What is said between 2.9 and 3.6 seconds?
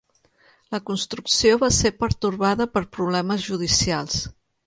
problemes